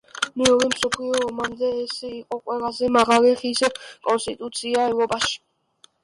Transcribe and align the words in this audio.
მეორე 0.41 0.67
მსოფლიო 0.69 1.17
ომამდე 1.25 1.67
ეს 1.81 1.99
იყო 2.07 2.39
ყველაზე 2.47 2.89
მაღალი 2.95 3.33
ხის 3.41 3.61
კონსტრუქცია 4.07 4.87
ევროპაში. 4.93 5.37